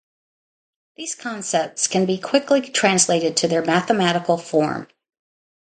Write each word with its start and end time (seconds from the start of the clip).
These 0.95 1.13
concepts 1.13 1.87
can 1.87 2.07
be 2.07 2.17
quickly 2.17 2.59
'translated' 2.61 3.37
to 3.37 3.47
their 3.47 3.63
mathematical 3.63 4.39
form. 4.39 4.87